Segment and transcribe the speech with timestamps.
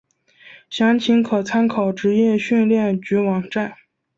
[0.67, 3.75] 详情可参考职业训练局网站。